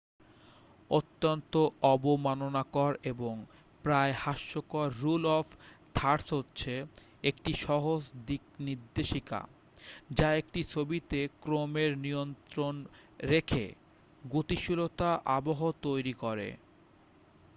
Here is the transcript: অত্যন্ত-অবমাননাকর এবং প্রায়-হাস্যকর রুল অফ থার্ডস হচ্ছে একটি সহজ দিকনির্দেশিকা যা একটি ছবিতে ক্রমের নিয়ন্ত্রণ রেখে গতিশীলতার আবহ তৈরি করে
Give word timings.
অত্যন্ত-অবমাননাকর 0.89 2.97
এবং 3.03 3.45
প্রায়-হাস্যকর 3.83 4.91
রুল 5.01 5.39
অফ 5.39 5.57
থার্ডস 5.95 6.33
হচ্ছে 6.33 6.85
একটি 7.23 7.53
সহজ 7.65 8.11
দিকনির্দেশিকা 8.27 9.47
যা 10.09 10.35
একটি 10.35 10.63
ছবিতে 10.63 11.27
ক্রমের 11.41 11.97
নিয়ন্ত্রণ 11.97 12.85
রেখে 13.29 13.73
গতিশীলতার 14.31 15.21
আবহ 15.37 15.71
তৈরি 15.81 16.13
করে 16.23 16.57